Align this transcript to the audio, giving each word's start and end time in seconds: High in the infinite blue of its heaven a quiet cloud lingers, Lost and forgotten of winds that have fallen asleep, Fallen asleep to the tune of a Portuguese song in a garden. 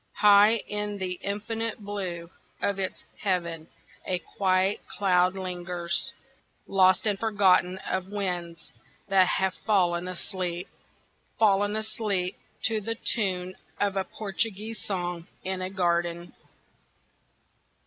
High 0.17 0.55
in 0.67 0.97
the 0.97 1.19
infinite 1.21 1.77
blue 1.79 2.31
of 2.59 2.79
its 2.79 3.03
heaven 3.19 3.67
a 4.03 4.17
quiet 4.17 4.79
cloud 4.87 5.35
lingers, 5.35 6.11
Lost 6.65 7.05
and 7.05 7.19
forgotten 7.19 7.77
of 7.87 8.07
winds 8.11 8.71
that 9.09 9.27
have 9.27 9.53
fallen 9.53 10.07
asleep, 10.07 10.67
Fallen 11.37 11.75
asleep 11.75 12.35
to 12.63 12.81
the 12.81 12.95
tune 12.95 13.55
of 13.79 13.95
a 13.95 14.03
Portuguese 14.03 14.83
song 14.83 15.27
in 15.43 15.61
a 15.61 15.69
garden. 15.69 16.33